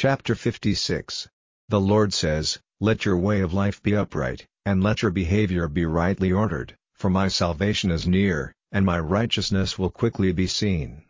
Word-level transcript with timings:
Chapter 0.00 0.36
56 0.36 1.26
The 1.70 1.80
Lord 1.80 2.12
says, 2.12 2.60
Let 2.80 3.04
your 3.04 3.16
way 3.16 3.40
of 3.40 3.52
life 3.52 3.82
be 3.82 3.96
upright, 3.96 4.46
and 4.64 4.80
let 4.80 5.02
your 5.02 5.10
behavior 5.10 5.66
be 5.66 5.86
rightly 5.86 6.30
ordered, 6.30 6.76
for 6.94 7.10
my 7.10 7.26
salvation 7.26 7.90
is 7.90 8.06
near, 8.06 8.54
and 8.70 8.86
my 8.86 9.00
righteousness 9.00 9.76
will 9.76 9.90
quickly 9.90 10.30
be 10.30 10.46
seen. 10.46 11.02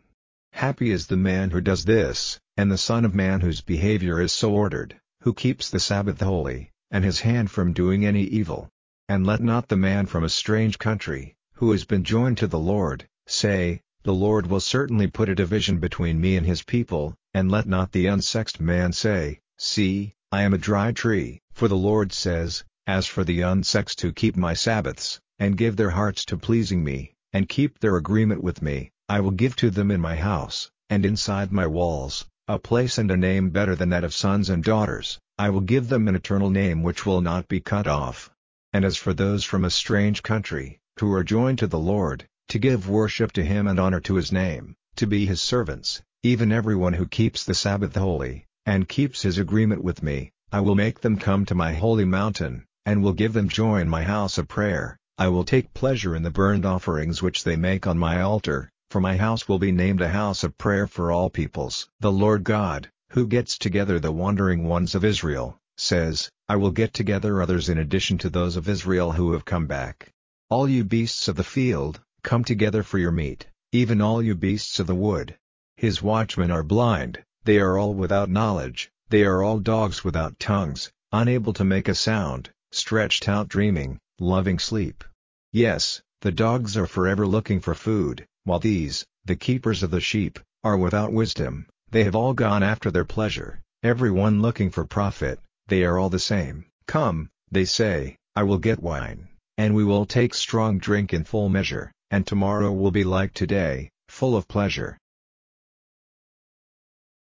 Happy 0.53 0.89
is 0.89 1.05
the 1.05 1.17
man 1.17 1.51
who 1.51 1.61
does 1.61 1.85
this, 1.85 2.39
and 2.57 2.71
the 2.71 2.79
son 2.79 3.05
of 3.05 3.13
man 3.13 3.41
whose 3.41 3.61
behavior 3.61 4.19
is 4.19 4.33
so 4.33 4.51
ordered, 4.53 4.99
who 5.21 5.35
keeps 5.35 5.69
the 5.69 5.79
Sabbath 5.79 6.19
holy, 6.19 6.71
and 6.89 7.05
his 7.05 7.19
hand 7.19 7.51
from 7.51 7.73
doing 7.73 8.07
any 8.07 8.23
evil. 8.23 8.69
And 9.07 9.23
let 9.23 9.39
not 9.39 9.67
the 9.67 9.77
man 9.77 10.07
from 10.07 10.23
a 10.23 10.29
strange 10.29 10.79
country, 10.79 11.35
who 11.53 11.73
has 11.73 11.85
been 11.85 12.03
joined 12.03 12.39
to 12.39 12.47
the 12.47 12.57
Lord, 12.57 13.07
say, 13.27 13.81
The 14.01 14.15
Lord 14.15 14.47
will 14.47 14.59
certainly 14.59 15.05
put 15.05 15.29
a 15.29 15.35
division 15.35 15.77
between 15.77 16.19
me 16.19 16.35
and 16.35 16.47
his 16.47 16.63
people, 16.63 17.13
and 17.33 17.51
let 17.51 17.67
not 17.67 17.91
the 17.91 18.07
unsexed 18.07 18.59
man 18.59 18.91
say, 18.91 19.39
See, 19.57 20.15
I 20.31 20.41
am 20.41 20.53
a 20.53 20.57
dry 20.57 20.91
tree. 20.91 21.41
For 21.53 21.67
the 21.67 21.77
Lord 21.77 22.11
says, 22.11 22.63
As 22.87 23.05
for 23.05 23.23
the 23.23 23.41
unsexed 23.41 24.01
who 24.01 24.11
keep 24.11 24.35
my 24.35 24.53
Sabbaths, 24.53 25.19
and 25.37 25.57
give 25.57 25.75
their 25.75 25.91
hearts 25.91 26.25
to 26.25 26.37
pleasing 26.37 26.83
me, 26.83 27.13
and 27.31 27.47
keep 27.47 27.79
their 27.79 27.97
agreement 27.97 28.43
with 28.43 28.61
me, 28.61 28.91
I 29.07 29.19
will 29.19 29.31
give 29.31 29.55
to 29.57 29.69
them 29.69 29.91
in 29.91 30.01
my 30.01 30.15
house, 30.15 30.71
and 30.89 31.05
inside 31.05 31.51
my 31.51 31.67
walls, 31.67 32.25
a 32.47 32.57
place 32.57 32.97
and 32.97 33.11
a 33.11 33.17
name 33.17 33.51
better 33.51 33.75
than 33.75 33.89
that 33.89 34.03
of 34.03 34.13
sons 34.13 34.49
and 34.49 34.63
daughters, 34.63 35.19
I 35.37 35.51
will 35.51 35.61
give 35.61 35.87
them 35.87 36.07
an 36.07 36.15
eternal 36.15 36.49
name 36.49 36.81
which 36.81 37.05
will 37.05 37.21
not 37.21 37.47
be 37.47 37.59
cut 37.59 37.87
off. 37.87 38.31
And 38.73 38.83
as 38.83 38.97
for 38.97 39.13
those 39.13 39.43
from 39.43 39.65
a 39.65 39.69
strange 39.69 40.23
country, 40.23 40.79
who 40.99 41.13
are 41.13 41.23
joined 41.23 41.59
to 41.59 41.67
the 41.67 41.79
Lord, 41.79 42.27
to 42.47 42.59
give 42.59 42.89
worship 42.89 43.31
to 43.33 43.45
him 43.45 43.67
and 43.67 43.79
honor 43.79 43.99
to 44.01 44.15
his 44.15 44.31
name, 44.31 44.75
to 44.95 45.05
be 45.05 45.25
his 45.25 45.41
servants, 45.41 46.01
even 46.21 46.51
everyone 46.51 46.91
who 46.91 47.07
keeps 47.07 47.45
the 47.45 47.53
Sabbath 47.53 47.95
holy, 47.95 48.45
and 48.65 48.89
keeps 48.89 49.21
his 49.21 49.37
agreement 49.37 49.81
with 49.81 50.03
me, 50.03 50.29
I 50.51 50.59
will 50.59 50.75
make 50.75 50.99
them 50.99 51.15
come 51.15 51.45
to 51.45 51.55
my 51.55 51.71
holy 51.71 52.03
mountain, 52.03 52.65
and 52.85 53.01
will 53.01 53.13
give 53.13 53.31
them 53.31 53.47
joy 53.47 53.79
in 53.79 53.87
my 53.87 54.03
house 54.03 54.37
of 54.37 54.49
prayer, 54.49 54.97
I 55.17 55.29
will 55.29 55.45
take 55.45 55.73
pleasure 55.73 56.17
in 56.17 56.23
the 56.23 56.29
burnt 56.29 56.65
offerings 56.65 57.21
which 57.21 57.45
they 57.45 57.55
make 57.55 57.87
on 57.87 57.97
my 57.97 58.19
altar, 58.19 58.69
for 58.89 58.99
my 58.99 59.15
house 59.15 59.47
will 59.47 59.59
be 59.59 59.71
named 59.71 60.01
a 60.01 60.09
house 60.09 60.43
of 60.43 60.57
prayer 60.57 60.87
for 60.87 61.09
all 61.09 61.29
peoples. 61.29 61.87
The 62.01 62.11
Lord 62.11 62.43
God, 62.43 62.89
who 63.11 63.25
gets 63.25 63.57
together 63.57 63.97
the 63.97 64.11
wandering 64.11 64.65
ones 64.65 64.95
of 64.95 65.05
Israel, 65.05 65.57
says, 65.77 66.29
I 66.49 66.57
will 66.57 66.71
get 66.71 66.93
together 66.93 67.41
others 67.41 67.69
in 67.69 67.77
addition 67.77 68.17
to 68.17 68.29
those 68.29 68.57
of 68.57 68.67
Israel 68.67 69.13
who 69.13 69.31
have 69.31 69.45
come 69.45 69.67
back. 69.67 70.11
All 70.49 70.67
you 70.67 70.83
beasts 70.83 71.29
of 71.29 71.37
the 71.37 71.45
field, 71.45 72.01
come 72.23 72.43
together 72.43 72.83
for 72.83 72.97
your 72.97 73.11
meat, 73.11 73.47
even 73.71 74.01
all 74.01 74.21
you 74.21 74.35
beasts 74.35 74.81
of 74.81 74.87
the 74.87 74.95
wood, 74.95 75.37
his 75.79 76.01
watchmen 76.01 76.51
are 76.51 76.61
blind, 76.61 77.17
they 77.45 77.57
are 77.57 77.77
all 77.77 77.93
without 77.93 78.29
knowledge, 78.29 78.91
they 79.07 79.23
are 79.23 79.41
all 79.41 79.59
dogs 79.59 80.03
without 80.03 80.37
tongues, 80.37 80.91
unable 81.13 81.53
to 81.53 81.63
make 81.63 81.87
a 81.87 81.95
sound, 81.95 82.49
stretched 82.69 83.29
out 83.29 83.47
dreaming, 83.47 83.97
loving 84.19 84.59
sleep. 84.59 85.05
Yes, 85.53 86.01
the 86.19 86.33
dogs 86.33 86.75
are 86.75 86.85
forever 86.85 87.25
looking 87.25 87.61
for 87.61 87.73
food, 87.73 88.25
while 88.43 88.59
these, 88.59 89.05
the 89.23 89.37
keepers 89.37 89.81
of 89.81 89.89
the 89.89 90.01
sheep, 90.01 90.37
are 90.65 90.75
without 90.75 91.13
wisdom, 91.13 91.65
they 91.91 92.03
have 92.03 92.13
all 92.13 92.33
gone 92.33 92.61
after 92.61 92.91
their 92.91 93.05
pleasure, 93.05 93.61
every 93.81 94.11
one 94.11 94.41
looking 94.41 94.69
for 94.69 94.83
profit, 94.83 95.39
they 95.67 95.85
are 95.85 95.97
all 95.97 96.09
the 96.09 96.19
same. 96.19 96.65
Come, 96.87 97.29
they 97.49 97.63
say, 97.63 98.17
I 98.35 98.43
will 98.43 98.57
get 98.57 98.83
wine, 98.83 99.29
and 99.57 99.73
we 99.73 99.85
will 99.85 100.05
take 100.05 100.33
strong 100.33 100.77
drink 100.77 101.13
in 101.13 101.23
full 101.23 101.47
measure, 101.47 101.89
and 102.11 102.27
tomorrow 102.27 102.73
will 102.73 102.91
be 102.91 103.05
like 103.05 103.33
today, 103.33 103.89
full 104.09 104.35
of 104.35 104.49
pleasure. 104.49 104.97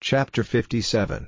Chapter 0.08 0.44
57 0.44 1.26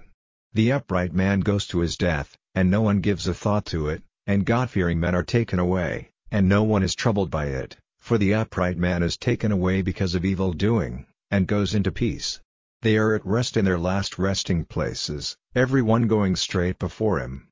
The 0.52 0.70
upright 0.70 1.12
man 1.12 1.40
goes 1.40 1.66
to 1.66 1.80
his 1.80 1.96
death, 1.96 2.36
and 2.54 2.70
no 2.70 2.80
one 2.80 3.00
gives 3.00 3.26
a 3.26 3.34
thought 3.34 3.66
to 3.66 3.88
it, 3.88 4.04
and 4.24 4.46
God-fearing 4.46 5.00
men 5.00 5.16
are 5.16 5.24
taken 5.24 5.58
away, 5.58 6.10
and 6.30 6.48
no 6.48 6.62
one 6.62 6.84
is 6.84 6.94
troubled 6.94 7.28
by 7.28 7.46
it, 7.46 7.76
for 7.98 8.18
the 8.18 8.34
upright 8.34 8.78
man 8.78 9.02
is 9.02 9.16
taken 9.16 9.50
away 9.50 9.82
because 9.82 10.14
of 10.14 10.24
evil 10.24 10.52
doing, 10.52 11.06
and 11.28 11.48
goes 11.48 11.74
into 11.74 11.90
peace. 11.90 12.40
They 12.82 12.96
are 12.96 13.16
at 13.16 13.26
rest 13.26 13.56
in 13.56 13.64
their 13.64 13.80
last 13.80 14.16
resting 14.16 14.64
places, 14.64 15.36
every 15.56 15.82
one 15.82 16.06
going 16.06 16.36
straight 16.36 16.78
before 16.78 17.18
him. 17.18 17.48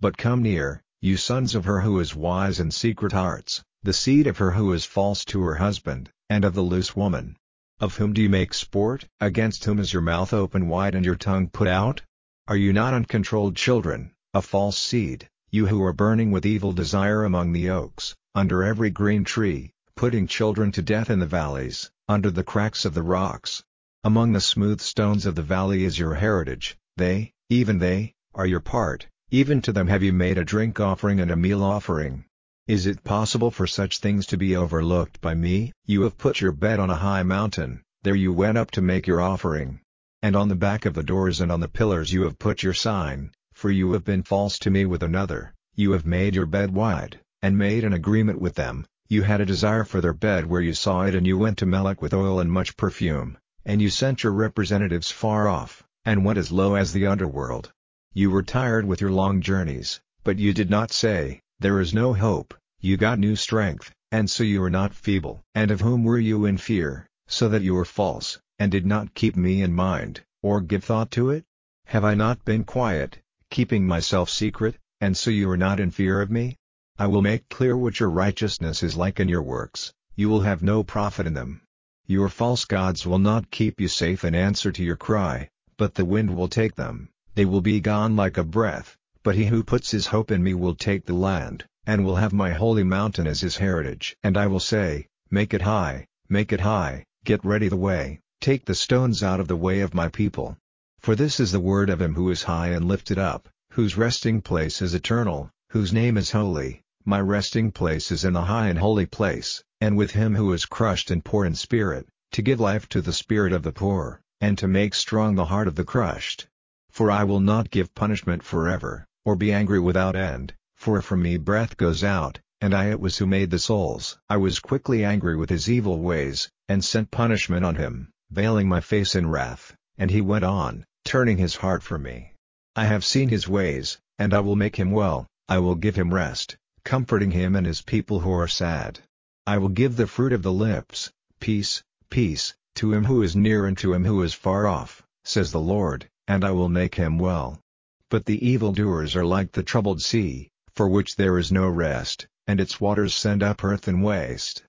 But 0.00 0.16
come 0.16 0.42
near, 0.42 0.82
you 1.02 1.18
sons 1.18 1.54
of 1.54 1.66
her 1.66 1.82
who 1.82 2.00
is 2.00 2.16
wise 2.16 2.58
in 2.58 2.70
secret 2.70 3.12
hearts, 3.12 3.62
the 3.82 3.92
seed 3.92 4.26
of 4.26 4.38
her 4.38 4.52
who 4.52 4.72
is 4.72 4.86
false 4.86 5.26
to 5.26 5.42
her 5.42 5.56
husband, 5.56 6.08
and 6.30 6.42
of 6.42 6.54
the 6.54 6.62
loose 6.62 6.96
woman, 6.96 7.36
of 7.80 7.96
whom 7.96 8.12
do 8.12 8.20
you 8.20 8.28
make 8.28 8.52
sport? 8.52 9.06
Against 9.20 9.64
whom 9.64 9.78
is 9.78 9.92
your 9.92 10.02
mouth 10.02 10.34
open 10.34 10.68
wide 10.68 10.94
and 10.94 11.04
your 11.04 11.16
tongue 11.16 11.48
put 11.48 11.66
out? 11.66 12.02
Are 12.46 12.56
you 12.56 12.72
not 12.72 12.92
uncontrolled 12.92 13.56
children, 13.56 14.12
a 14.34 14.42
false 14.42 14.78
seed, 14.78 15.28
you 15.50 15.66
who 15.66 15.82
are 15.82 15.92
burning 15.94 16.30
with 16.30 16.44
evil 16.44 16.72
desire 16.72 17.24
among 17.24 17.52
the 17.52 17.70
oaks, 17.70 18.14
under 18.34 18.62
every 18.62 18.90
green 18.90 19.24
tree, 19.24 19.72
putting 19.96 20.26
children 20.26 20.70
to 20.72 20.82
death 20.82 21.08
in 21.08 21.20
the 21.20 21.26
valleys, 21.26 21.90
under 22.06 22.30
the 22.30 22.44
cracks 22.44 22.84
of 22.84 22.92
the 22.92 23.02
rocks? 23.02 23.62
Among 24.04 24.32
the 24.32 24.40
smooth 24.40 24.80
stones 24.80 25.24
of 25.24 25.34
the 25.34 25.42
valley 25.42 25.84
is 25.84 25.98
your 25.98 26.14
heritage, 26.14 26.76
they, 26.96 27.32
even 27.48 27.78
they, 27.78 28.14
are 28.34 28.46
your 28.46 28.60
part, 28.60 29.06
even 29.30 29.62
to 29.62 29.72
them 29.72 29.88
have 29.88 30.02
you 30.02 30.12
made 30.12 30.38
a 30.38 30.44
drink 30.44 30.80
offering 30.80 31.18
and 31.18 31.30
a 31.30 31.36
meal 31.36 31.62
offering. 31.62 32.24
Is 32.70 32.86
it 32.86 33.02
possible 33.02 33.50
for 33.50 33.66
such 33.66 33.98
things 33.98 34.26
to 34.26 34.36
be 34.36 34.54
overlooked 34.54 35.20
by 35.20 35.34
me? 35.34 35.72
You 35.86 36.02
have 36.02 36.16
put 36.16 36.40
your 36.40 36.52
bed 36.52 36.78
on 36.78 36.88
a 36.88 36.94
high 36.94 37.24
mountain, 37.24 37.82
there 38.04 38.14
you 38.14 38.32
went 38.32 38.58
up 38.58 38.70
to 38.70 38.80
make 38.80 39.08
your 39.08 39.20
offering. 39.20 39.80
And 40.22 40.36
on 40.36 40.48
the 40.48 40.54
back 40.54 40.86
of 40.86 40.94
the 40.94 41.02
doors 41.02 41.40
and 41.40 41.50
on 41.50 41.58
the 41.58 41.66
pillars 41.66 42.12
you 42.12 42.22
have 42.22 42.38
put 42.38 42.62
your 42.62 42.72
sign, 42.72 43.32
for 43.54 43.72
you 43.72 43.92
have 43.94 44.04
been 44.04 44.22
false 44.22 44.56
to 44.60 44.70
me 44.70 44.86
with 44.86 45.02
another, 45.02 45.52
you 45.74 45.90
have 45.90 46.06
made 46.06 46.36
your 46.36 46.46
bed 46.46 46.72
wide, 46.72 47.18
and 47.42 47.58
made 47.58 47.82
an 47.82 47.92
agreement 47.92 48.40
with 48.40 48.54
them, 48.54 48.86
you 49.08 49.22
had 49.22 49.40
a 49.40 49.46
desire 49.46 49.82
for 49.82 50.00
their 50.00 50.14
bed 50.14 50.46
where 50.46 50.62
you 50.62 50.72
saw 50.72 51.02
it 51.02 51.16
and 51.16 51.26
you 51.26 51.36
went 51.36 51.58
to 51.58 51.66
Molech 51.66 52.00
with 52.00 52.14
oil 52.14 52.38
and 52.38 52.52
much 52.52 52.76
perfume, 52.76 53.36
and 53.64 53.82
you 53.82 53.90
sent 53.90 54.22
your 54.22 54.32
representatives 54.32 55.10
far 55.10 55.48
off, 55.48 55.82
and 56.04 56.24
went 56.24 56.38
as 56.38 56.52
low 56.52 56.76
as 56.76 56.92
the 56.92 57.08
underworld. 57.08 57.72
You 58.14 58.30
were 58.30 58.44
tired 58.44 58.86
with 58.86 59.00
your 59.00 59.10
long 59.10 59.40
journeys, 59.40 60.00
but 60.22 60.38
you 60.38 60.54
did 60.54 60.70
not 60.70 60.92
say, 60.92 61.40
There 61.58 61.80
is 61.80 61.92
no 61.92 62.14
hope, 62.14 62.54
you 62.82 62.96
got 62.96 63.18
new 63.18 63.36
strength, 63.36 63.92
and 64.10 64.30
so 64.30 64.42
you 64.42 64.62
are 64.62 64.70
not 64.70 64.94
feeble. 64.94 65.42
And 65.54 65.70
of 65.70 65.82
whom 65.82 66.02
were 66.02 66.18
you 66.18 66.46
in 66.46 66.56
fear, 66.56 67.06
so 67.28 67.46
that 67.50 67.60
you 67.60 67.74
were 67.74 67.84
false, 67.84 68.38
and 68.58 68.72
did 68.72 68.86
not 68.86 69.12
keep 69.12 69.36
me 69.36 69.60
in 69.60 69.74
mind, 69.74 70.22
or 70.42 70.62
give 70.62 70.82
thought 70.82 71.10
to 71.10 71.28
it? 71.28 71.44
Have 71.84 72.04
I 72.04 72.14
not 72.14 72.42
been 72.46 72.64
quiet, 72.64 73.18
keeping 73.50 73.86
myself 73.86 74.30
secret, 74.30 74.78
and 74.98 75.14
so 75.14 75.30
you 75.30 75.50
are 75.50 75.58
not 75.58 75.78
in 75.78 75.90
fear 75.90 76.22
of 76.22 76.30
me? 76.30 76.56
I 76.98 77.06
will 77.06 77.20
make 77.20 77.50
clear 77.50 77.76
what 77.76 78.00
your 78.00 78.08
righteousness 78.08 78.82
is 78.82 78.96
like 78.96 79.20
in 79.20 79.28
your 79.28 79.42
works, 79.42 79.92
you 80.16 80.30
will 80.30 80.40
have 80.40 80.62
no 80.62 80.82
profit 80.82 81.26
in 81.26 81.34
them. 81.34 81.60
Your 82.06 82.30
false 82.30 82.64
gods 82.64 83.06
will 83.06 83.18
not 83.18 83.50
keep 83.50 83.78
you 83.78 83.88
safe 83.88 84.24
in 84.24 84.34
answer 84.34 84.72
to 84.72 84.82
your 84.82 84.96
cry, 84.96 85.50
but 85.76 85.96
the 85.96 86.06
wind 86.06 86.34
will 86.34 86.48
take 86.48 86.76
them, 86.76 87.10
they 87.34 87.44
will 87.44 87.60
be 87.60 87.78
gone 87.80 88.16
like 88.16 88.38
a 88.38 88.42
breath, 88.42 88.96
but 89.22 89.34
he 89.34 89.44
who 89.44 89.62
puts 89.62 89.90
his 89.90 90.06
hope 90.06 90.30
in 90.30 90.42
me 90.42 90.54
will 90.54 90.74
take 90.74 91.04
the 91.04 91.12
land 91.12 91.66
and 91.90 92.04
will 92.04 92.14
have 92.14 92.32
my 92.32 92.52
holy 92.52 92.84
mountain 92.84 93.26
as 93.26 93.40
his 93.40 93.56
heritage. 93.56 94.16
And 94.22 94.36
I 94.36 94.46
will 94.46 94.60
say, 94.60 95.08
Make 95.28 95.52
it 95.52 95.62
high, 95.62 96.06
make 96.28 96.52
it 96.52 96.60
high, 96.60 97.04
get 97.24 97.44
ready 97.44 97.66
the 97.66 97.76
way, 97.76 98.20
take 98.40 98.64
the 98.64 98.76
stones 98.76 99.24
out 99.24 99.40
of 99.40 99.48
the 99.48 99.56
way 99.56 99.80
of 99.80 99.92
my 99.92 100.06
people. 100.06 100.56
For 101.00 101.16
this 101.16 101.40
is 101.40 101.50
the 101.50 101.58
word 101.58 101.90
of 101.90 102.00
him 102.00 102.14
who 102.14 102.30
is 102.30 102.44
high 102.44 102.68
and 102.68 102.84
lifted 102.84 103.18
up, 103.18 103.48
whose 103.72 103.96
resting 103.96 104.40
place 104.40 104.80
is 104.80 104.94
eternal, 104.94 105.50
whose 105.70 105.92
name 105.92 106.16
is 106.16 106.30
holy, 106.30 106.80
my 107.04 107.20
resting 107.20 107.72
place 107.72 108.12
is 108.12 108.24
in 108.24 108.34
the 108.34 108.44
high 108.44 108.68
and 108.68 108.78
holy 108.78 109.06
place, 109.06 109.64
and 109.80 109.96
with 109.96 110.12
him 110.12 110.36
who 110.36 110.52
is 110.52 110.66
crushed 110.66 111.10
and 111.10 111.24
poor 111.24 111.44
in 111.44 111.56
spirit, 111.56 112.06
to 112.30 112.40
give 112.40 112.60
life 112.60 112.88
to 112.90 113.00
the 113.00 113.12
spirit 113.12 113.52
of 113.52 113.64
the 113.64 113.72
poor, 113.72 114.20
and 114.40 114.56
to 114.58 114.68
make 114.68 114.94
strong 114.94 115.34
the 115.34 115.46
heart 115.46 115.66
of 115.66 115.74
the 115.74 115.82
crushed. 115.82 116.46
For 116.92 117.10
I 117.10 117.24
will 117.24 117.40
not 117.40 117.72
give 117.72 117.96
punishment 117.96 118.44
forever, 118.44 119.06
or 119.24 119.34
be 119.34 119.52
angry 119.52 119.80
without 119.80 120.14
end, 120.14 120.54
for 120.80 121.02
from 121.02 121.20
me 121.20 121.36
breath 121.36 121.76
goes 121.76 122.02
out, 122.02 122.40
and 122.62 122.72
I 122.72 122.86
it 122.86 122.98
was 122.98 123.18
who 123.18 123.26
made 123.26 123.50
the 123.50 123.58
souls. 123.58 124.18
I 124.30 124.38
was 124.38 124.60
quickly 124.60 125.04
angry 125.04 125.36
with 125.36 125.50
his 125.50 125.70
evil 125.70 126.00
ways, 126.00 126.48
and 126.70 126.82
sent 126.82 127.10
punishment 127.10 127.66
on 127.66 127.76
him, 127.76 128.10
veiling 128.30 128.66
my 128.66 128.80
face 128.80 129.14
in 129.14 129.28
wrath, 129.28 129.76
and 129.98 130.10
he 130.10 130.22
went 130.22 130.42
on, 130.42 130.86
turning 131.04 131.36
his 131.36 131.56
heart 131.56 131.82
from 131.82 132.04
me. 132.04 132.32
I 132.74 132.86
have 132.86 133.04
seen 133.04 133.28
his 133.28 133.46
ways, 133.46 133.98
and 134.18 134.32
I 134.32 134.40
will 134.40 134.56
make 134.56 134.76
him 134.76 134.90
well, 134.90 135.26
I 135.50 135.58
will 135.58 135.74
give 135.74 135.96
him 135.96 136.14
rest, 136.14 136.56
comforting 136.82 137.32
him 137.32 137.56
and 137.56 137.66
his 137.66 137.82
people 137.82 138.20
who 138.20 138.32
are 138.32 138.48
sad. 138.48 139.00
I 139.46 139.58
will 139.58 139.68
give 139.68 139.96
the 139.96 140.06
fruit 140.06 140.32
of 140.32 140.42
the 140.42 140.52
lips, 140.52 141.10
peace, 141.40 141.82
peace, 142.08 142.54
to 142.76 142.94
him 142.94 143.04
who 143.04 143.22
is 143.22 143.36
near 143.36 143.66
and 143.66 143.76
to 143.76 143.92
him 143.92 144.06
who 144.06 144.22
is 144.22 144.32
far 144.32 144.66
off, 144.66 145.02
says 145.24 145.52
the 145.52 145.60
Lord, 145.60 146.08
and 146.26 146.42
I 146.42 146.52
will 146.52 146.70
make 146.70 146.94
him 146.94 147.18
well. 147.18 147.60
But 148.08 148.24
the 148.24 148.44
evildoers 148.48 149.14
are 149.14 149.26
like 149.26 149.52
the 149.52 149.62
troubled 149.62 150.00
sea, 150.00 150.49
for 150.80 150.88
which 150.88 151.16
there 151.16 151.36
is 151.36 151.52
no 151.52 151.68
rest, 151.68 152.26
and 152.46 152.58
its 152.58 152.80
waters 152.80 153.14
send 153.14 153.42
up 153.42 153.62
earth 153.62 153.86
and 153.86 154.02
waste. 154.02 154.62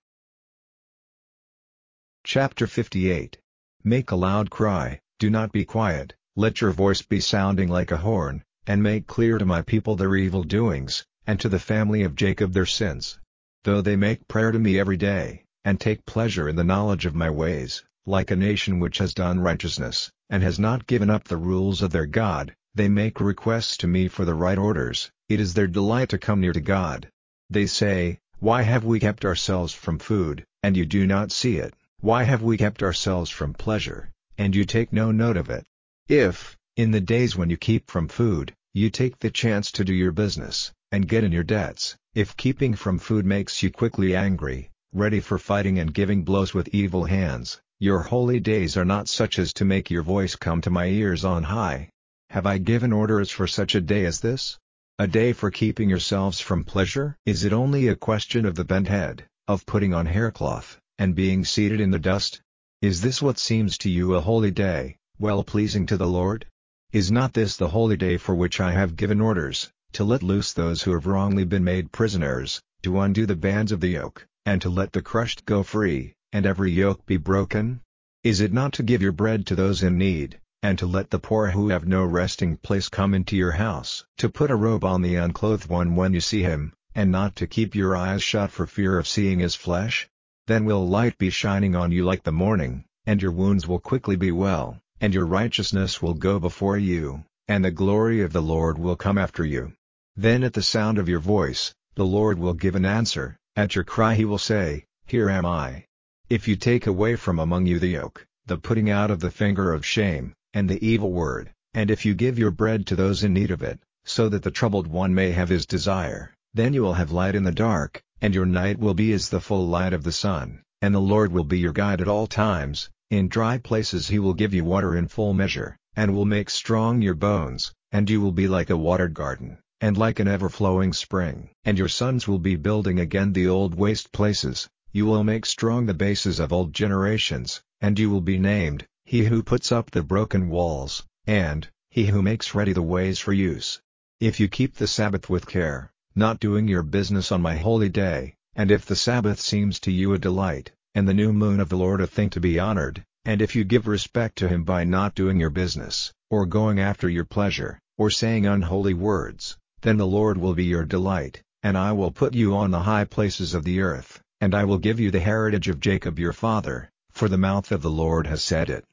Chapter 2.26 2.68
58 2.68 3.38
Make 3.86 4.12
a 4.12 4.18
loud 4.18 4.50
cry, 4.50 5.00
do 5.20 5.30
not 5.30 5.54
be 5.54 5.64
quiet, 5.64 6.14
let 6.36 6.60
your 6.60 6.72
voice 6.72 7.02
be 7.02 7.22
sounding 7.22 7.70
like 7.70 7.92
a 7.92 8.04
horn, 8.04 8.44
and 8.68 8.84
make 8.84 9.08
clear 9.08 9.38
to 9.38 9.46
my 9.46 9.62
people 9.62 9.96
their 9.96 10.14
evil 10.18 10.44
doings, 10.44 11.06
and 11.26 11.40
to 11.40 11.48
the 11.48 11.60
family 11.60 12.04
of 12.04 12.18
Jacob 12.18 12.52
their 12.52 12.66
sins. 12.66 13.18
Though 13.64 13.80
they 13.80 13.96
make 13.96 14.28
prayer 14.28 14.52
to 14.52 14.60
me 14.60 14.78
every 14.78 14.98
day, 14.98 15.46
and 15.64 15.80
take 15.80 16.06
pleasure 16.06 16.50
in 16.50 16.58
the 16.58 16.66
knowledge 16.66 17.06
of 17.06 17.16
my 17.16 17.30
ways, 17.30 17.86
like 18.06 18.32
a 18.32 18.36
nation 18.36 18.82
which 18.82 18.98
has 18.98 19.14
done 19.14 19.40
righteousness, 19.40 20.12
and 20.30 20.44
has 20.44 20.60
not 20.60 20.88
given 20.88 21.10
up 21.10 21.24
the 21.24 21.38
rules 21.38 21.82
of 21.82 21.92
their 21.92 22.06
God, 22.06 22.54
they 22.74 22.88
make 22.88 23.20
requests 23.20 23.76
to 23.78 23.88
me 23.88 24.08
for 24.08 24.24
the 24.24 24.34
right 24.34 24.58
orders, 24.58 25.12
it 25.28 25.40
is 25.42 25.54
their 25.54 25.68
delight 25.68 26.08
to 26.10 26.18
come 26.18 26.40
near 26.40 26.54
to 26.54 26.62
God. 26.62 27.10
They 27.50 27.66
say, 27.66 28.20
Why 28.40 28.62
have 28.62 28.86
we 28.86 29.00
kept 29.00 29.26
ourselves 29.26 29.74
from 29.74 30.00
food, 30.00 30.46
and 30.64 30.78
you 30.78 30.86
do 30.86 31.06
not 31.06 31.34
see 31.34 31.58
it? 31.58 31.74
Why 32.00 32.24
have 32.24 32.42
we 32.42 32.58
kept 32.58 32.82
ourselves 32.82 33.30
from 33.30 33.54
pleasure, 33.54 34.10
and 34.38 34.56
you 34.56 34.64
take 34.64 34.94
no 34.94 35.12
note 35.12 35.36
of 35.36 35.50
it? 35.50 35.68
If, 36.08 36.58
in 36.78 36.92
the 36.92 37.02
days 37.02 37.36
when 37.36 37.50
you 37.50 37.58
keep 37.58 37.92
from 37.92 38.08
food, 38.08 38.54
you 38.74 38.90
take 38.90 39.20
the 39.20 39.30
chance 39.30 39.70
to 39.74 39.84
do 39.84 39.94
your 39.94 40.14
business, 40.14 40.72
and 40.94 41.10
get 41.10 41.26
in 41.26 41.34
your 41.34 41.44
debts, 41.44 41.98
if 42.16 42.38
keeping 42.38 42.74
from 42.74 43.00
food 43.00 43.26
makes 43.26 43.62
you 43.62 43.70
quickly 43.70 44.16
angry, 44.16 44.70
ready 44.94 45.20
for 45.20 45.38
fighting 45.38 45.78
and 45.78 45.94
giving 45.94 46.24
blows 46.24 46.54
with 46.54 46.70
evil 46.70 47.04
hands, 47.04 47.60
your 47.80 48.00
holy 48.00 48.40
days 48.40 48.78
are 48.78 48.86
not 48.86 49.10
such 49.10 49.40
as 49.40 49.52
to 49.54 49.66
make 49.66 49.92
your 49.92 50.04
voice 50.04 50.38
come 50.38 50.62
to 50.62 50.70
my 50.70 50.86
ears 50.86 51.26
on 51.26 51.44
high. 51.44 51.90
Have 52.32 52.46
I 52.46 52.60
given 52.60 52.94
orders 52.94 53.30
for 53.30 53.46
such 53.46 53.76
a 53.76 53.82
day 53.82 54.06
as 54.06 54.22
this? 54.22 54.58
A 54.98 55.06
day 55.06 55.34
for 55.34 55.52
keeping 55.52 55.90
yourselves 55.90 56.40
from 56.40 56.64
pleasure? 56.64 57.18
Is 57.26 57.44
it 57.44 57.52
only 57.52 57.90
a 57.90 57.96
question 57.98 58.46
of 58.46 58.56
the 58.56 58.64
bent 58.64 58.88
head, 58.88 59.26
of 59.50 59.66
putting 59.66 59.94
on 59.94 60.06
haircloth, 60.06 60.80
and 60.98 61.14
being 61.14 61.44
seated 61.44 61.82
in 61.82 61.92
the 61.92 62.00
dust? 62.00 62.42
Is 62.82 63.02
this 63.02 63.22
what 63.22 63.38
seems 63.38 63.78
to 63.80 63.90
you 63.90 64.16
a 64.16 64.22
holy 64.22 64.50
day, 64.50 64.96
well 65.20 65.44
pleasing 65.44 65.86
to 65.88 65.98
the 65.98 66.08
Lord? 66.08 66.46
Is 66.94 67.12
not 67.12 67.34
this 67.34 67.58
the 67.58 67.68
holy 67.68 67.98
day 67.98 68.16
for 68.16 68.34
which 68.34 68.62
I 68.62 68.72
have 68.72 68.96
given 68.96 69.20
orders, 69.20 69.70
to 69.92 70.06
let 70.06 70.24
loose 70.24 70.54
those 70.54 70.84
who 70.84 70.94
have 70.94 71.08
wrongly 71.08 71.44
been 71.44 71.66
made 71.66 71.92
prisoners, 71.92 72.62
to 72.84 73.02
undo 73.02 73.26
the 73.26 73.36
bands 73.36 73.74
of 73.74 73.82
the 73.82 73.90
yoke, 73.90 74.26
and 74.46 74.62
to 74.62 74.70
let 74.70 74.94
the 74.94 75.02
crushed 75.02 75.44
go 75.46 75.64
free, 75.64 76.14
and 76.32 76.46
every 76.46 76.72
yoke 76.72 77.06
be 77.06 77.18
broken? 77.18 77.82
Is 78.24 78.40
it 78.40 78.54
not 78.54 78.72
to 78.74 78.84
give 78.84 79.02
your 79.02 79.12
bread 79.12 79.46
to 79.48 79.56
those 79.56 79.84
in 79.84 79.98
need, 79.98 80.40
and 80.64 80.78
to 80.78 80.86
let 80.86 81.10
the 81.10 81.18
poor 81.18 81.50
who 81.50 81.70
have 81.70 81.88
no 81.88 82.06
resting 82.06 82.56
place 82.56 82.88
come 82.88 83.16
into 83.16 83.36
your 83.36 83.54
house, 83.54 84.06
to 84.16 84.30
put 84.30 84.52
a 84.52 84.56
robe 84.56 84.84
on 84.84 85.02
the 85.02 85.16
unclothed 85.16 85.68
one 85.68 85.96
when 85.96 86.14
you 86.14 86.22
see 86.22 86.44
him, 86.44 86.72
and 86.94 87.12
not 87.12 87.36
to 87.36 87.48
keep 87.48 87.74
your 87.74 87.96
eyes 87.96 88.22
shut 88.22 88.52
for 88.52 88.68
fear 88.68 89.00
of 89.00 89.08
seeing 89.08 89.40
his 89.40 89.56
flesh? 89.56 90.08
Then 90.46 90.64
will 90.66 90.88
light 90.88 91.18
be 91.18 91.32
shining 91.32 91.76
on 91.76 91.92
you 91.92 92.06
like 92.06 92.22
the 92.22 92.32
morning, 92.32 92.86
and 93.08 93.20
your 93.20 93.32
wounds 93.32 93.68
will 93.68 93.80
quickly 93.80 94.16
be 94.16 94.32
well, 94.32 94.78
and 95.00 95.16
your 95.16 95.26
righteousness 95.26 96.00
will 96.00 96.14
go 96.14 96.40
before 96.40 96.78
you, 96.78 97.26
and 97.48 97.66
the 97.66 97.72
glory 97.72 98.22
of 98.22 98.32
the 98.32 98.42
Lord 98.42 98.78
will 98.78 98.96
come 98.96 99.18
after 99.18 99.44
you. 99.44 99.74
Then 100.16 100.44
at 100.44 100.54
the 100.54 100.62
sound 100.62 101.00
of 101.00 101.10
your 101.10 101.20
voice, 101.20 101.74
the 101.96 102.06
Lord 102.06 102.38
will 102.38 102.54
give 102.54 102.76
an 102.76 102.86
answer, 102.86 103.36
at 103.56 103.74
your 103.74 103.84
cry 103.84 104.14
he 104.14 104.26
will 104.26 104.38
say, 104.38 104.86
Here 105.08 105.28
am 105.28 105.46
I. 105.46 105.86
If 106.30 106.48
you 106.48 106.56
take 106.56 106.86
away 106.86 107.16
from 107.16 107.40
among 107.40 107.66
you 107.66 107.80
the 107.80 107.88
yoke, 107.88 108.28
the 108.46 108.58
putting 108.58 108.92
out 108.92 109.10
of 109.10 109.22
the 109.22 109.32
finger 109.32 109.74
of 109.74 109.86
shame, 109.86 110.36
and 110.54 110.70
the 110.70 110.86
evil 110.86 111.12
word, 111.12 111.52
and 111.74 111.90
if 111.90 112.06
you 112.06 112.14
give 112.14 112.38
your 112.38 112.52
bread 112.52 112.86
to 112.86 112.96
those 112.96 113.24
in 113.24 113.34
need 113.34 113.52
of 113.52 113.62
it, 113.62 113.80
so 114.04 114.28
that 114.30 114.44
the 114.44 114.52
troubled 114.52 114.88
one 114.88 115.14
may 115.14 115.32
have 115.32 115.50
his 115.50 115.66
desire, 115.66 116.34
then 116.54 116.74
you 116.74 116.82
will 116.82 116.96
have 116.96 117.12
light 117.12 117.36
in 117.36 117.44
the 117.44 117.52
dark, 117.52 118.04
and 118.22 118.36
your 118.36 118.46
night 118.46 118.78
will 118.78 118.94
be 118.94 119.14
as 119.14 119.30
the 119.30 119.40
full 119.40 119.68
light 119.68 119.94
of 119.94 120.04
the 120.04 120.12
sun, 120.12 120.62
and 120.82 120.94
the 120.94 121.00
Lord 121.00 121.32
will 121.32 121.44
be 121.44 121.60
your 121.60 121.72
guide 121.72 122.02
at 122.02 122.08
all 122.08 122.28
times, 122.28 122.90
in 123.10 123.28
dry 123.28 123.58
places 123.58 124.08
he 124.08 124.20
will 124.20 124.34
give 124.34 124.54
you 124.54 124.64
water 124.64 124.96
in 124.96 125.08
full 125.08 125.34
measure, 125.34 125.78
and 125.96 126.16
will 126.16 126.26
make 126.26 126.50
strong 126.50 127.02
your 127.02 127.16
bones, 127.16 127.74
and 127.92 128.10
you 128.10 128.20
will 128.22 128.32
be 128.32 128.48
like 128.48 128.70
a 128.70 128.78
watered 128.78 129.14
garden, 129.14 129.58
and 129.80 129.98
like 129.98 130.20
an 130.20 130.28
ever-flowing 130.28 130.94
spring. 130.94 131.50
And 131.64 131.78
your 131.78 131.90
sons 131.90 132.28
will 132.28 132.40
be 132.40 132.56
building 132.56 133.00
again 133.00 133.34
the 133.34 133.48
old 133.48 133.76
waste 133.76 134.12
places, 134.12 134.70
you 134.92 135.06
will 135.06 135.24
make 135.24 135.46
strong 135.46 135.86
the 135.86 135.94
bases 135.94 136.40
of 136.40 136.52
old 136.52 136.74
generations, 136.74 137.62
and 137.80 137.98
you 137.98 138.10
will 138.10 138.22
be 138.22 138.38
named, 138.38 138.86
he 139.12 139.26
who 139.26 139.44
puts 139.44 139.74
up 139.74 139.92
the 139.92 140.02
broken 140.02 140.48
walls, 140.48 141.04
and, 141.28 141.68
he 141.90 142.06
who 142.06 142.22
makes 142.22 142.56
ready 142.56 142.72
the 142.72 142.82
ways 142.82 143.20
for 143.20 143.34
use. 143.34 143.82
If 144.22 144.40
you 144.40 144.48
keep 144.48 144.76
the 144.76 144.88
Sabbath 144.88 145.30
with 145.30 145.48
care, 145.48 145.92
not 146.16 146.40
doing 146.40 146.70
your 146.70 146.82
business 146.82 147.30
on 147.30 147.42
my 147.42 147.58
holy 147.58 147.90
day, 147.90 148.36
and 148.56 148.72
if 148.72 148.86
the 148.86 148.96
Sabbath 148.96 149.42
seems 149.42 149.82
to 149.82 149.92
you 149.92 150.14
a 150.14 150.18
delight, 150.18 150.72
and 150.96 151.06
the 151.06 151.14
new 151.14 151.34
moon 151.34 151.60
of 151.60 151.68
the 151.68 151.76
Lord 151.76 152.00
a 152.00 152.08
thing 152.08 152.30
to 152.30 152.40
be 152.40 152.58
honored, 152.58 153.04
and 153.26 153.42
if 153.42 153.54
you 153.54 153.66
give 153.66 153.86
respect 153.86 154.38
to 154.38 154.48
him 154.48 154.64
by 154.64 154.86
not 154.86 155.14
doing 155.14 155.42
your 155.42 155.50
business, 155.50 156.14
or 156.30 156.46
going 156.46 156.80
after 156.80 157.10
your 157.10 157.26
pleasure, 157.26 157.80
or 157.98 158.10
saying 158.10 158.46
unholy 158.46 158.94
words, 158.94 159.58
then 159.82 159.98
the 159.98 160.08
Lord 160.08 160.38
will 160.38 160.54
be 160.54 160.64
your 160.64 160.86
delight, 160.86 161.42
and 161.64 161.78
I 161.78 161.92
will 161.92 162.12
put 162.12 162.34
you 162.34 162.56
on 162.56 162.72
the 162.72 162.84
high 162.84 163.04
places 163.04 163.56
of 163.56 163.66
the 163.66 163.82
earth, 163.82 164.22
and 164.40 164.56
I 164.56 164.64
will 164.64 164.78
give 164.78 165.02
you 165.02 165.12
the 165.12 165.20
heritage 165.20 165.68
of 165.68 165.82
Jacob 165.82 166.18
your 166.18 166.32
father, 166.32 166.90
for 167.12 167.28
the 167.28 167.38
mouth 167.38 167.74
of 167.74 167.82
the 167.82 167.92
Lord 167.92 168.26
has 168.28 168.42
said 168.42 168.70
it. 168.70 168.86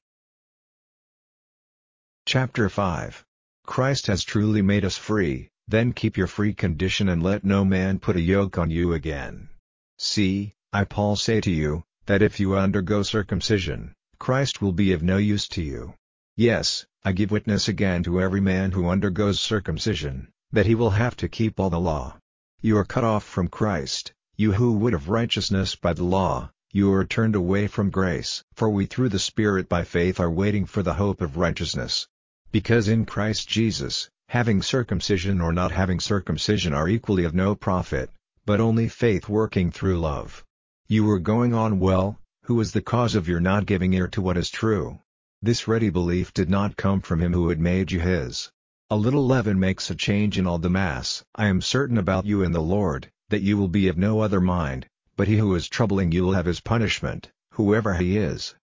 Chapter 2.31 2.69
5 2.69 3.25
Christ 3.65 4.07
has 4.09 4.23
truly 4.23 4.61
made 4.61 4.85
us 4.85 4.99
free, 4.99 5.49
then 5.67 5.95
keep 5.95 6.19
your 6.19 6.27
free 6.27 6.53
condition 6.53 7.09
and 7.09 7.23
let 7.23 7.43
no 7.43 7.65
man 7.65 7.99
put 7.99 8.17
a 8.17 8.21
yoke 8.21 8.59
on 8.59 8.71
you 8.71 8.93
again. 8.93 9.49
See, 9.97 10.53
I 10.71 10.85
Paul 10.85 11.17
say 11.17 11.41
to 11.41 11.51
you, 11.51 11.85
that 12.05 12.21
if 12.21 12.39
you 12.39 12.55
undergo 12.55 13.03
circumcision, 13.03 13.95
Christ 14.19 14.61
will 14.61 14.73
be 14.73 14.93
of 14.93 15.03
no 15.03 15.17
use 15.17 15.49
to 15.49 15.63
you. 15.63 15.95
Yes, 16.37 16.85
I 17.03 17.13
give 17.13 17.31
witness 17.31 17.67
again 17.67 18.03
to 18.03 18.21
every 18.21 18.43
man 18.43 18.73
who 18.73 18.91
undergoes 18.91 19.41
circumcision, 19.41 20.29
that 20.53 20.67
he 20.67 20.75
will 20.75 20.91
have 20.91 21.17
to 21.17 21.31
keep 21.31 21.59
all 21.59 21.71
the 21.71 21.81
law. 21.81 22.19
You 22.61 22.77
are 22.77 22.85
cut 22.85 23.05
off 23.05 23.25
from 23.25 23.49
Christ, 23.49 24.13
you 24.37 24.53
who 24.53 24.75
would 24.75 24.93
have 24.93 25.09
righteousness 25.09 25.77
by 25.77 25.95
the 25.95 26.05
law, 26.05 26.51
you 26.71 26.93
are 26.93 27.07
turned 27.07 27.35
away 27.35 27.69
from 27.69 27.89
grace. 27.89 28.45
For 28.53 28.69
we 28.69 28.85
through 28.85 29.09
the 29.09 29.19
Spirit 29.19 29.67
by 29.67 29.85
faith 29.85 30.21
are 30.21 30.31
waiting 30.31 30.67
for 30.67 30.83
the 30.83 30.93
hope 30.93 31.23
of 31.23 31.39
righteousness. 31.39 32.07
Because 32.51 32.89
in 32.89 33.05
Christ 33.05 33.49
Jesus, 33.49 34.09
having 34.29 34.63
circumcision 34.63 35.41
or 35.41 35.53
not 35.53 35.71
having 35.71 36.01
circumcision 36.01 36.73
are 36.73 36.89
equally 36.89 37.25
of 37.25 37.35
no 37.35 37.55
profit, 37.55 38.11
but 38.47 38.61
only 38.61 38.89
faith 38.89 39.29
working 39.29 39.71
through 39.71 40.01
love. 40.01 40.45
You 40.89 41.05
were 41.05 41.19
going 41.19 41.53
on 41.53 41.79
well, 41.79 42.19
who 42.45 42.55
was 42.55 42.73
the 42.73 42.81
cause 42.81 43.15
of 43.15 43.29
your 43.29 43.41
not 43.41 43.67
giving 43.67 43.93
ear 43.93 44.09
to 44.09 44.23
what 44.23 44.39
is 44.39 44.49
true? 44.49 44.99
This 45.43 45.69
ready 45.69 45.91
belief 45.91 46.33
did 46.33 46.49
not 46.49 46.79
come 46.79 47.03
from 47.03 47.21
him 47.21 47.35
who 47.35 47.51
had 47.51 47.61
made 47.61 47.93
you 47.93 48.01
his. 48.01 48.51
A 48.89 48.97
little 48.97 49.27
leaven 49.27 49.61
makes 49.61 49.91
a 49.91 49.95
change 49.95 50.39
in 50.39 50.47
all 50.47 50.59
the 50.59 50.71
mass. 50.71 51.23
I 51.35 51.49
am 51.49 51.61
certain 51.61 51.99
about 51.99 52.25
you 52.25 52.43
in 52.43 52.53
the 52.53 52.63
Lord, 52.63 53.11
that 53.29 53.43
you 53.43 53.59
will 53.59 53.69
be 53.69 53.89
of 53.89 53.99
no 53.99 54.21
other 54.21 54.41
mind, 54.41 54.87
but 55.15 55.29
he 55.29 55.37
who 55.37 55.55
is 55.55 55.69
troubling 55.69 56.11
you 56.11 56.25
will 56.25 56.33
have 56.33 56.47
his 56.47 56.61
punishment, 56.61 57.31
whoever 57.53 57.95
he 57.95 58.17
is. 58.17 58.55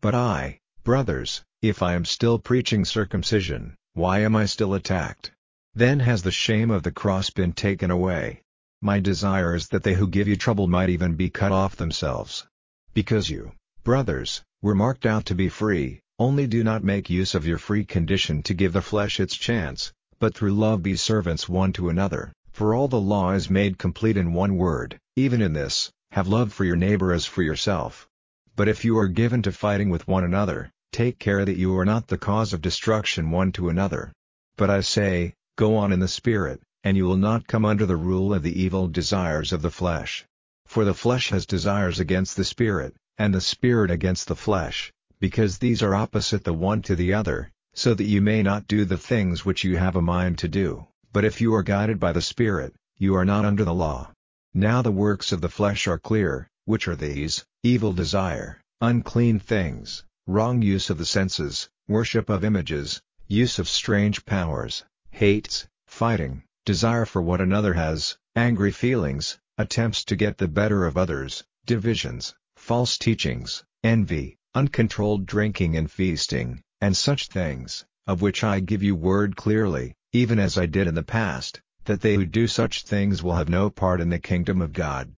But 0.00 0.14
I, 0.14 0.60
brothers, 0.84 1.42
if 1.60 1.80
I 1.80 1.94
am 1.94 2.04
still 2.04 2.38
preaching 2.38 2.84
circumcision, 2.84 3.76
why 3.94 4.20
am 4.20 4.34
I 4.34 4.46
still 4.46 4.74
attacked? 4.74 5.30
Then 5.74 6.00
has 6.00 6.22
the 6.22 6.32
shame 6.32 6.70
of 6.70 6.82
the 6.82 6.90
cross 6.90 7.30
been 7.30 7.52
taken 7.52 7.90
away. 7.90 8.42
My 8.80 8.98
desire 8.98 9.54
is 9.54 9.68
that 9.68 9.84
they 9.84 9.94
who 9.94 10.08
give 10.08 10.26
you 10.26 10.34
trouble 10.34 10.66
might 10.66 10.90
even 10.90 11.14
be 11.14 11.30
cut 11.30 11.52
off 11.52 11.76
themselves. 11.76 12.46
Because 12.94 13.30
you, 13.30 13.52
brothers, 13.84 14.42
were 14.60 14.74
marked 14.74 15.06
out 15.06 15.26
to 15.26 15.36
be 15.36 15.48
free, 15.48 16.00
only 16.18 16.48
do 16.48 16.64
not 16.64 16.82
make 16.82 17.08
use 17.08 17.34
of 17.36 17.46
your 17.46 17.58
free 17.58 17.84
condition 17.84 18.42
to 18.42 18.54
give 18.54 18.72
the 18.72 18.82
flesh 18.82 19.20
its 19.20 19.36
chance, 19.36 19.92
but 20.18 20.34
through 20.34 20.54
love 20.54 20.82
be 20.82 20.96
servants 20.96 21.48
one 21.48 21.72
to 21.74 21.90
another, 21.90 22.32
for 22.50 22.74
all 22.74 22.88
the 22.88 23.00
law 23.00 23.30
is 23.32 23.48
made 23.48 23.78
complete 23.78 24.16
in 24.16 24.32
one 24.32 24.56
word, 24.56 24.98
even 25.14 25.40
in 25.40 25.52
this, 25.52 25.92
have 26.10 26.26
love 26.26 26.52
for 26.52 26.64
your 26.64 26.76
neighbor 26.76 27.12
as 27.12 27.24
for 27.24 27.42
yourself. 27.42 28.08
But 28.56 28.68
if 28.68 28.84
you 28.84 28.98
are 28.98 29.08
given 29.08 29.42
to 29.42 29.52
fighting 29.52 29.90
with 29.90 30.08
one 30.08 30.24
another, 30.24 30.70
Take 30.92 31.18
care 31.18 31.42
that 31.42 31.56
you 31.56 31.74
are 31.78 31.86
not 31.86 32.08
the 32.08 32.18
cause 32.18 32.52
of 32.52 32.60
destruction 32.60 33.30
one 33.30 33.50
to 33.52 33.70
another. 33.70 34.12
But 34.58 34.68
I 34.68 34.82
say, 34.82 35.32
go 35.56 35.74
on 35.76 35.90
in 35.90 36.00
the 36.00 36.06
Spirit, 36.06 36.60
and 36.84 36.98
you 36.98 37.06
will 37.06 37.16
not 37.16 37.46
come 37.46 37.64
under 37.64 37.86
the 37.86 37.96
rule 37.96 38.34
of 38.34 38.42
the 38.42 38.62
evil 38.62 38.88
desires 38.88 39.54
of 39.54 39.62
the 39.62 39.70
flesh. 39.70 40.26
For 40.66 40.84
the 40.84 40.92
flesh 40.92 41.30
has 41.30 41.46
desires 41.46 41.98
against 41.98 42.36
the 42.36 42.44
Spirit, 42.44 42.94
and 43.16 43.32
the 43.32 43.40
Spirit 43.40 43.90
against 43.90 44.28
the 44.28 44.36
flesh, 44.36 44.92
because 45.18 45.56
these 45.56 45.82
are 45.82 45.94
opposite 45.94 46.44
the 46.44 46.52
one 46.52 46.82
to 46.82 46.94
the 46.94 47.14
other, 47.14 47.50
so 47.72 47.94
that 47.94 48.04
you 48.04 48.20
may 48.20 48.42
not 48.42 48.66
do 48.66 48.84
the 48.84 48.98
things 48.98 49.46
which 49.46 49.64
you 49.64 49.78
have 49.78 49.96
a 49.96 50.02
mind 50.02 50.36
to 50.40 50.48
do. 50.48 50.86
But 51.10 51.24
if 51.24 51.40
you 51.40 51.54
are 51.54 51.62
guided 51.62 51.98
by 51.98 52.12
the 52.12 52.20
Spirit, 52.20 52.74
you 52.98 53.14
are 53.14 53.24
not 53.24 53.46
under 53.46 53.64
the 53.64 53.72
law. 53.72 54.12
Now 54.52 54.82
the 54.82 54.92
works 54.92 55.32
of 55.32 55.40
the 55.40 55.48
flesh 55.48 55.88
are 55.88 55.98
clear, 55.98 56.50
which 56.64 56.86
are 56.86 56.96
these, 56.96 57.44
evil 57.62 57.92
desire, 57.92 58.60
unclean 58.80 59.38
things, 59.38 60.04
wrong 60.26 60.62
use 60.62 60.90
of 60.90 60.98
the 60.98 61.04
senses, 61.04 61.68
worship 61.88 62.28
of 62.28 62.44
images, 62.44 63.02
use 63.28 63.58
of 63.58 63.68
strange 63.68 64.24
powers, 64.24 64.84
hates, 65.10 65.66
fighting, 65.86 66.42
desire 66.64 67.04
for 67.04 67.20
what 67.20 67.40
another 67.40 67.74
has, 67.74 68.16
angry 68.36 68.70
feelings, 68.70 69.38
attempts 69.58 70.04
to 70.04 70.16
get 70.16 70.38
the 70.38 70.48
better 70.48 70.86
of 70.86 70.96
others, 70.96 71.44
divisions, 71.66 72.34
false 72.56 72.96
teachings, 72.96 73.64
envy, 73.82 74.36
uncontrolled 74.54 75.26
drinking 75.26 75.76
and 75.76 75.90
feasting, 75.90 76.62
and 76.80 76.96
such 76.96 77.28
things, 77.28 77.84
of 78.06 78.22
which 78.22 78.44
I 78.44 78.60
give 78.60 78.82
you 78.82 78.94
word 78.94 79.36
clearly, 79.36 79.94
even 80.12 80.38
as 80.38 80.56
I 80.56 80.66
did 80.66 80.86
in 80.86 80.94
the 80.94 81.02
past, 81.02 81.60
that 81.84 82.00
they 82.00 82.14
who 82.14 82.26
do 82.26 82.46
such 82.46 82.84
things 82.84 83.22
will 83.22 83.34
have 83.34 83.48
no 83.48 83.70
part 83.70 84.00
in 84.00 84.10
the 84.10 84.18
kingdom 84.18 84.60
of 84.60 84.72
God. 84.72 85.12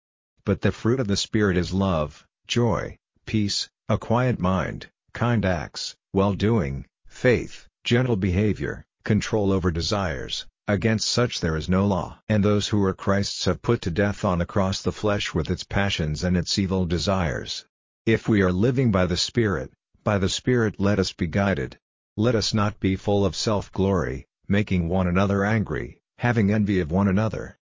But 0.47 0.61
the 0.61 0.73
fruit 0.73 1.01
of 1.01 1.07
the 1.07 1.17
Spirit 1.17 1.57
is 1.57 1.73
love, 1.73 2.27
joy, 2.47 2.99
peace, 3.25 3.71
a 3.89 3.97
quiet 3.97 4.39
mind, 4.39 4.91
kind 5.15 5.43
acts, 5.43 5.97
well-doing, 6.13 6.85
faith, 7.07 7.67
gentle 7.83 8.17
behavior, 8.17 8.85
control 9.05 9.51
over 9.51 9.71
desires, 9.71 10.45
against 10.69 11.09
such 11.09 11.41
there 11.41 11.57
is 11.57 11.71
no 11.71 11.87
law. 11.87 12.19
And 12.29 12.45
those 12.45 12.69
who 12.69 12.85
are 12.85 12.93
Christ's 12.93 13.47
have 13.47 13.63
put 13.63 13.81
to 13.83 13.91
death 13.91 14.23
on 14.23 14.39
the 14.39 14.45
cross 14.45 14.83
the 14.83 14.93
flesh 14.93 15.33
with 15.33 15.51
its 15.51 15.65
passions 15.65 16.23
and 16.23 16.37
its 16.37 16.59
evil 16.59 16.85
desires. 16.85 17.65
If 18.05 18.29
we 18.29 18.43
are 18.43 18.53
living 18.53 18.91
by 18.91 19.07
the 19.07 19.17
Spirit, 19.17 19.73
by 20.03 20.19
the 20.19 20.29
Spirit 20.29 20.79
let 20.79 20.99
us 20.99 21.15
be 21.15 21.27
guided. 21.27 21.79
Let 22.19 22.35
us 22.35 22.53
not 22.53 22.79
be 22.81 22.97
full 22.97 23.25
of 23.25 23.35
self-glory, 23.35 24.27
making 24.47 24.91
one 24.91 25.07
another 25.07 25.43
angry, 25.43 26.01
having 26.19 26.53
envy 26.53 26.81
of 26.81 26.91
one 26.91 27.09
another, 27.09 27.57